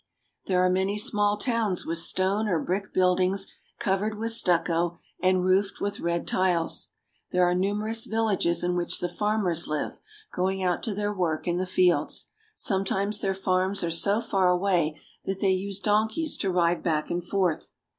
[0.47, 3.45] There are many ^ %fv*^ „„small towns with stone or brick build ings
[3.77, 6.89] covered with stucco and roofed with red tiles.
[7.29, 9.99] There are numerous vil lages in which the farmers live,
[10.33, 12.29] going out to their work in the fields.
[12.55, 17.23] Sometimes their farms are so far away that they use donkeys to ride back and
[17.23, 17.69] forth.